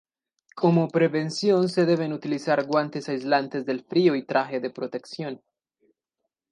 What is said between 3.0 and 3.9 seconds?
aislantes del